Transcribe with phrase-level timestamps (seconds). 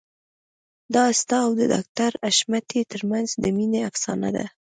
[0.95, 4.45] دا ستا او د ډاکټر حشمتي ترمنځ د مينې افسانه ده